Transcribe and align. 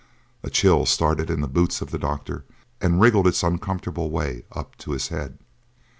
A 0.41 0.49
chill 0.49 0.87
started 0.87 1.29
in 1.29 1.41
the 1.41 1.47
boots 1.47 1.79
of 1.79 1.91
the 1.91 1.99
doctor 1.99 2.43
and 2.81 2.99
wriggled 2.99 3.27
its 3.27 3.43
uncomfortable 3.43 4.09
way 4.09 4.45
up 4.51 4.75
to 4.77 4.93
his 4.93 5.09
head. 5.09 5.37